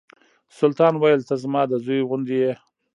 [0.59, 2.53] سلطان ویل ته زما د زوی غوندې یې.